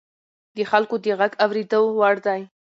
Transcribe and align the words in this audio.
د 0.55 0.57
خلکو 0.71 0.95
غږ 1.19 1.31
د 1.37 1.39
اورېدو 1.45 1.81
وړ 1.99 2.15
دی 2.25 2.41